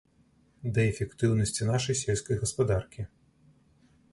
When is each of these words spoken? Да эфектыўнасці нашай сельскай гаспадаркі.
Да 0.77 0.81
эфектыўнасці 0.91 1.67
нашай 1.71 1.99
сельскай 2.03 2.41
гаспадаркі. 2.45 3.01